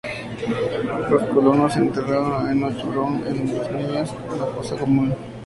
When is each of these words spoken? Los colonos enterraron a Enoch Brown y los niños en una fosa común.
Los 1.11 1.21
colonos 1.25 1.77
enterraron 1.77 2.33
a 2.47 2.51
Enoch 2.51 2.83
Brown 2.89 3.19
y 3.19 3.53
los 3.53 3.71
niños 3.71 4.09
en 4.25 4.33
una 4.33 4.45
fosa 4.47 4.75
común. 4.75 5.15